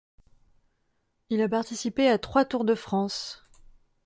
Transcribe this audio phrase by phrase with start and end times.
[1.29, 3.45] Il a participé à trois Tours de France.